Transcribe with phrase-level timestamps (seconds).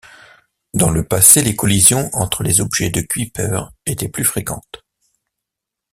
[0.73, 4.83] Dans le passé, les collisions entre les objets de Kuiper étaient plus fréquentes.